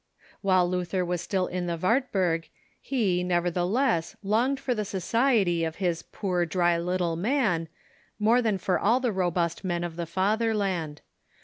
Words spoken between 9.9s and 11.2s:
the Fatherland.